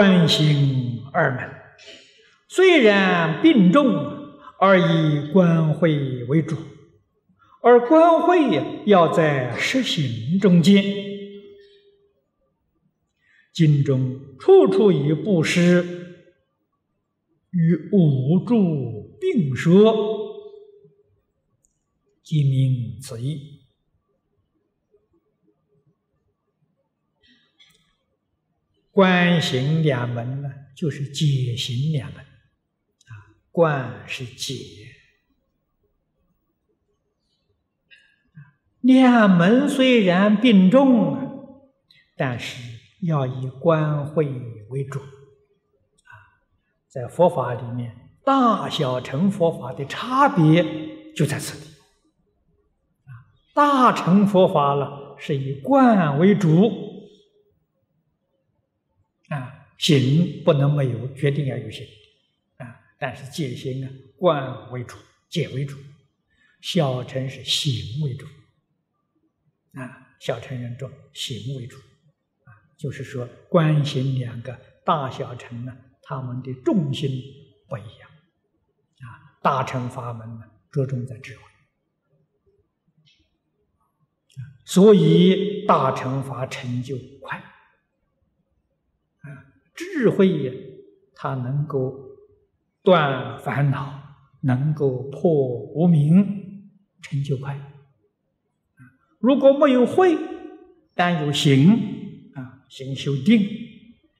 [0.00, 1.50] 观行二门，
[2.48, 3.86] 虽然病重，
[4.58, 6.56] 而以观会为主，
[7.60, 10.82] 而观会要在实行中间。
[13.52, 15.84] 经中处处以布施
[17.50, 19.94] 与无助并说，
[22.22, 23.59] 即明此意。
[28.92, 34.56] 观行两门呢，就是解行两门，啊，观是解，
[38.80, 41.70] 两门虽然并重，
[42.16, 42.60] 但是
[43.02, 44.26] 要以观会
[44.70, 46.12] 为主，啊，
[46.88, 51.76] 在佛法里面，大小乘佛法的差别就在此地，
[53.04, 53.10] 啊，
[53.54, 56.89] 大乘佛法了是以观为主。
[59.80, 61.86] 行不能没有，决定要有行
[62.58, 62.66] 啊！
[62.98, 64.94] 但是戒行啊，观为主，
[65.30, 65.78] 戒为主；
[66.60, 68.26] 小乘是行为主
[69.72, 71.78] 啊，小乘人众行为主
[72.44, 77.10] 啊，就是说观行两个大小乘呢，他们的重心
[77.66, 78.10] 不一样
[78.98, 79.40] 啊。
[79.42, 81.42] 大乘法门呢，着重在智慧
[84.66, 87.42] 所以大乘法成就快。
[90.00, 90.50] 智慧也，
[91.14, 91.94] 它能够
[92.82, 94.00] 断烦恼，
[94.40, 96.70] 能够破无明，
[97.02, 97.60] 成就快。
[99.18, 100.16] 如果没有慧，
[100.94, 103.46] 但有行啊，行修定，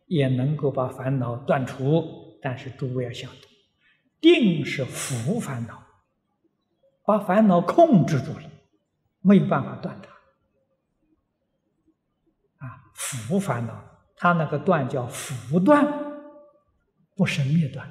[0.06, 2.36] 也能够把烦恼断除。
[2.42, 3.48] 但是诸位要晓得，
[4.20, 5.82] 定是伏烦恼，
[7.06, 8.50] 把烦恼控制住了，
[9.22, 10.10] 没有办法断它。
[12.66, 13.86] 啊，伏烦恼。
[14.22, 15.82] 他那个断叫伏断，
[17.16, 17.88] 不是灭断。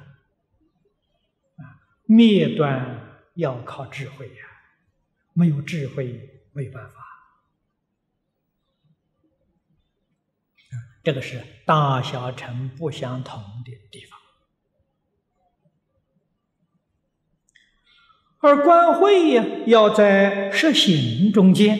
[1.56, 1.64] 啊，
[2.06, 4.44] 灭断要靠智慧呀，
[5.32, 6.94] 没有智慧没办法。
[11.02, 14.16] 这个是大小乘不相同的地方。
[18.38, 21.76] 而观慧呀，要在实行中间，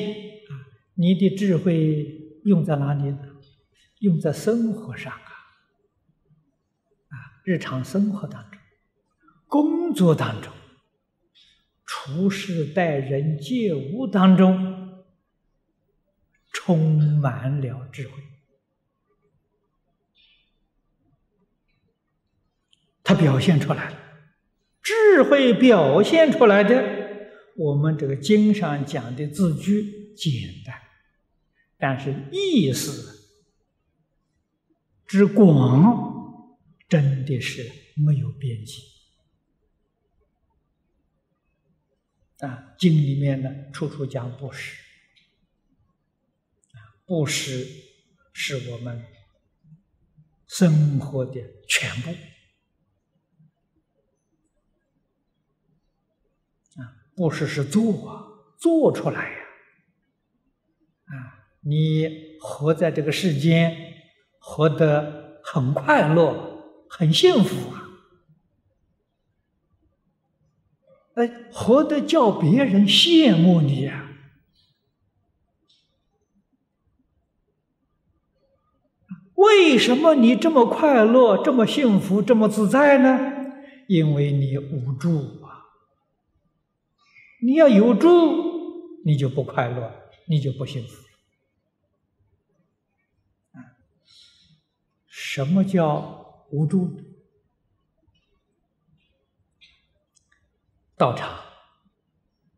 [0.95, 3.30] 你的智慧用在哪里呢？
[4.01, 5.33] 用在生活上啊，
[7.09, 8.59] 啊，日常生活当中、
[9.47, 10.51] 工作当中、
[11.85, 15.05] 处事待人接物当中，
[16.51, 18.15] 充满了智慧。
[23.05, 23.99] 它表现出来了，
[24.83, 26.83] 智慧表现出来的，
[27.55, 30.75] 我们这个经上讲的字句简单，
[31.77, 33.20] 但是意思。
[35.11, 36.57] 之广，
[36.89, 38.81] 真的是没有边际
[42.39, 42.77] 啊！
[42.79, 44.81] 经里面呢，处处讲布施
[46.75, 47.67] 啊，布施
[48.33, 49.05] 是我们
[50.47, 52.11] 生活的全部
[56.81, 58.23] 啊，布施是做啊，
[58.61, 59.39] 做出来呀
[61.07, 61.51] 啊！
[61.63, 63.90] 你活在这个世间。
[64.41, 67.87] 活得很快乐，很幸福啊！
[71.15, 74.07] 哎，活得叫别人羡慕你呀！
[79.35, 83.19] 为什么你这么快乐、这么幸福、这么自在呢？
[83.87, 85.67] 因为你无助啊！
[87.43, 88.09] 你要有助，
[89.05, 89.93] 你就不快乐，
[90.27, 91.10] 你就不幸福。
[95.33, 96.91] 什么叫无助？
[100.97, 101.39] 道场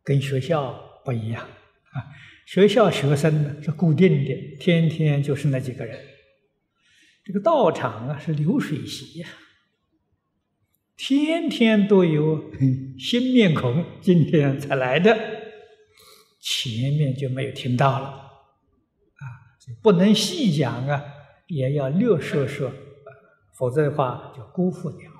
[0.02, 2.08] 跟学校不一样啊！
[2.46, 6.02] 学校学生呢是固定的，天天就是那几个人。
[7.22, 9.28] 这个道场啊是流水席呀，
[10.96, 12.50] 天天都有
[12.98, 15.14] 新面孔，今天才来的，
[16.40, 19.22] 前面就没有听到了啊！
[19.82, 21.18] 不能细讲啊。
[21.52, 22.72] 也要略说说，
[23.52, 25.10] 否则的话就辜负掉。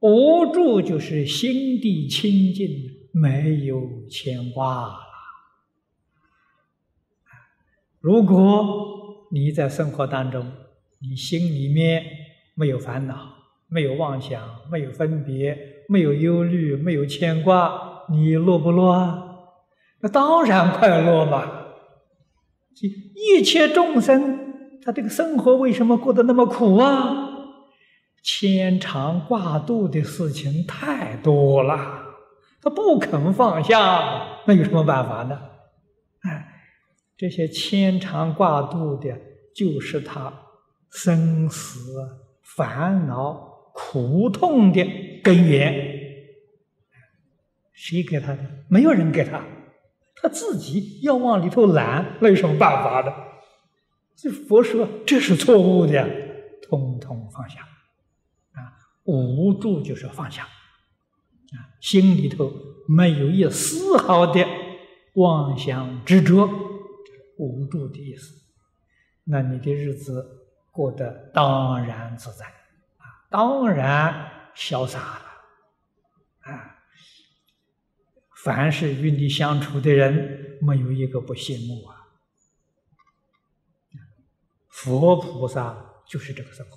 [0.00, 2.68] 无助就是心地清净，
[3.12, 4.94] 没有牵挂了。
[8.00, 10.50] 如果你在生活当中，
[11.00, 12.04] 你心里面
[12.56, 13.34] 没有烦恼，
[13.68, 15.56] 没有妄想，没有分别，
[15.88, 19.28] 没有忧虑，没有牵挂，你乐不乐啊？
[20.00, 21.68] 那当然快乐嘛！
[23.14, 24.41] 一切众生。
[24.84, 27.28] 他这个生活为什么过得那么苦啊？
[28.22, 32.02] 牵肠挂肚的事情太多了，
[32.60, 35.40] 他不肯放下，那有什么办法呢？
[36.22, 36.46] 哎，
[37.16, 39.16] 这些牵肠挂肚的，
[39.54, 40.32] 就是他
[40.90, 41.80] 生死
[42.42, 43.32] 烦恼
[43.72, 44.84] 苦痛的
[45.22, 46.00] 根源。
[47.72, 48.38] 谁给他的？
[48.68, 49.42] 没有人给他，
[50.14, 53.12] 他自己要往里头揽，那有什么办法的？
[54.16, 56.08] 这佛说这是错误的，
[56.62, 57.60] 通通放下。
[57.60, 57.68] 啊
[59.04, 62.52] 无助就是放下，啊，心里头
[62.86, 64.46] 没有一丝毫的
[65.14, 66.48] 妄想执着，
[67.36, 68.40] 无助的意思。
[69.24, 76.76] 那你的日子过得当然自在，啊，当然潇洒了，啊，
[78.44, 82.01] 凡是与你相处的人，没有一个不羡慕啊。
[84.82, 86.76] 佛菩萨就是这个生活，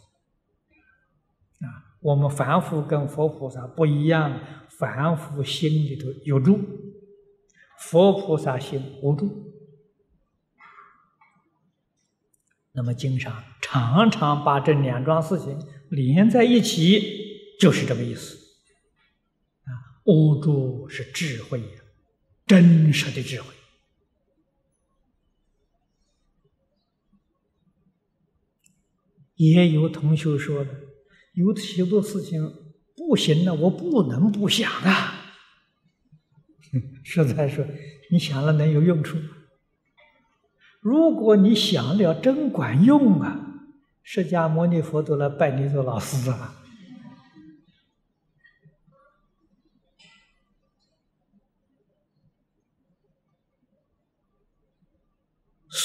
[1.66, 1.98] 啊。
[2.02, 6.60] 我们凡夫跟佛菩萨不一样，凡夫心里头有住，
[7.80, 9.52] 佛菩萨心无住。
[12.74, 15.60] 那么经常常常把这两桩事情
[15.90, 17.02] 连在一起，
[17.60, 18.36] 就是这个意思。
[19.63, 19.74] 啊，
[20.06, 21.81] 无住是智慧呀，
[22.46, 23.48] 真实的智慧。
[29.35, 30.71] 也有同学说的。
[31.33, 32.41] 有许多事情
[32.95, 35.21] 不行了，我不能不想啊！
[37.03, 37.65] 实在说，
[38.11, 39.29] 你想了能有用处吗？
[40.79, 43.39] 如果你想了真管用啊，
[44.03, 46.64] 释迦牟尼佛都来拜你做老师啊！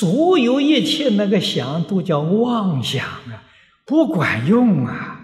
[0.00, 3.44] 所有一切那个想都叫妄想啊，
[3.84, 5.18] 不管用啊！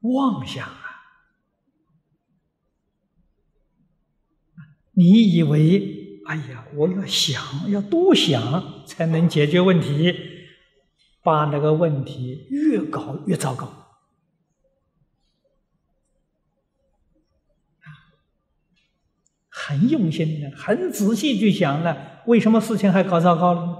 [0.00, 1.04] 妄想啊！
[4.92, 10.16] 你以为，哎呀，我要想，要多想才能解决问题，
[11.22, 13.79] 把那个问题越搞越糟糕。
[19.70, 23.76] 很用心的，很仔细去想了，为什么事情还搞糟糕了呢？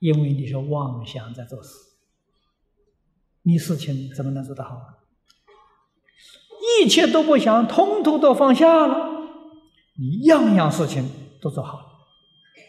[0.00, 1.70] 因为你是妄想在做事，
[3.42, 4.76] 你事情怎么能做得好？
[6.82, 9.22] 一切都不想，通通都放下了，
[9.98, 11.08] 你样样事情
[11.40, 11.84] 都做好了，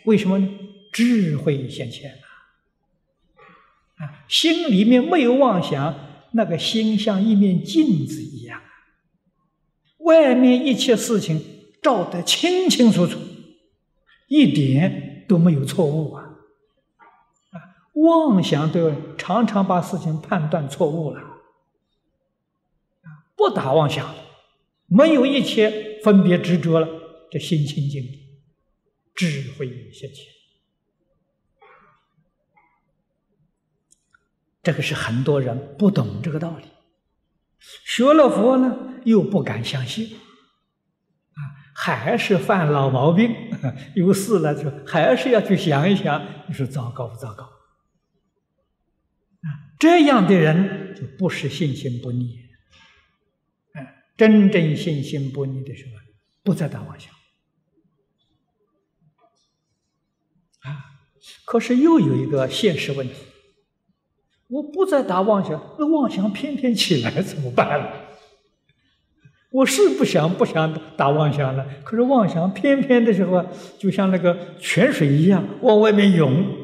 [0.06, 0.48] 为什么呢？
[0.94, 5.94] 智慧显现了，啊，心里面没有妄想，
[6.32, 8.62] 那个心像一面镜子一样，
[10.00, 13.20] 外面一切事情照得清清楚楚，
[14.28, 16.24] 一点都没有错误啊，
[17.52, 17.56] 啊，
[17.94, 21.22] 妄想都常常把事情判断错误了。
[23.36, 24.14] 不打妄想，
[24.88, 26.88] 没有一切分别执着了，
[27.32, 28.04] 这心清净，
[29.16, 30.26] 智慧现前。
[34.62, 36.66] 这个是很多人不懂这个道理，
[37.86, 40.20] 学了佛呢又不敢相信，
[41.74, 43.34] 还是犯老毛病，
[43.96, 47.44] 有事了就还是要去想一想，你说糟糕不糟糕？
[47.44, 49.48] 啊，
[49.80, 52.38] 这样的人就不是信心不逆。
[54.18, 55.92] 真正信心不逆的时候，
[56.44, 57.14] 不再打妄想
[60.60, 61.00] 啊。
[61.46, 63.14] 可是又有一个现实问题：
[64.48, 68.09] 我不再打妄想，那妄想偏偏起来怎么办呢？
[69.52, 73.46] 我是不想不想打妄想了，可是妄想偏偏的时候，
[73.78, 76.56] 就像那个泉水一样往外面涌。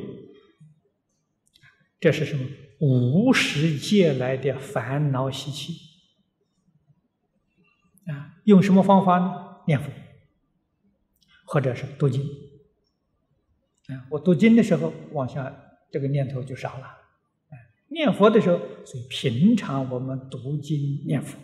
[2.00, 2.46] 这是什么？
[2.80, 5.74] 无始借来的烦恼习气。
[8.06, 9.34] 啊，用什么方法呢？
[9.66, 9.90] 念佛，
[11.46, 12.22] 或者是读经。
[13.88, 15.52] 啊，我读经的时候，往下
[15.92, 16.86] 这个念头就少了。
[17.88, 21.40] 念佛的时候，所以平常我们读经念佛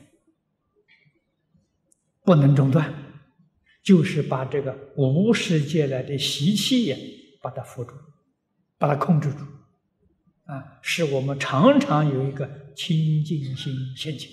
[2.23, 2.93] 不能中断，
[3.83, 6.97] 就是把这个无世界来的习气呀，
[7.41, 7.93] 把它扶住，
[8.77, 9.45] 把它控制住。
[10.45, 14.31] 啊，使我们常常有一个清净心现前。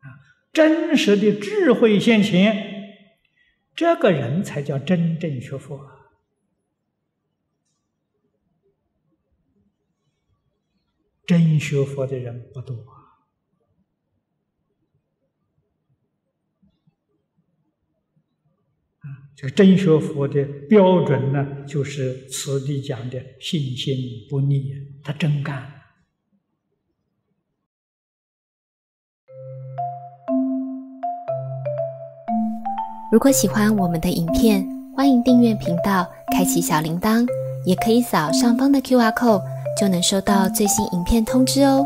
[0.00, 0.20] 啊
[0.52, 2.94] 真实的智慧现前，
[3.74, 5.80] 这个人才叫真正学佛。
[11.24, 12.84] 真学佛的人不多
[19.34, 23.96] 这个真学佛的标准呢，就是此地讲的信心
[24.28, 24.72] 不逆，
[25.02, 25.66] 他真干。
[33.10, 37.26] 如果喜欢我们的影片，欢迎订阅频道，开启小铃铛，
[37.66, 39.42] 也可以扫上方的 Q R code，
[39.78, 41.84] 就能收到最新影片通知哦。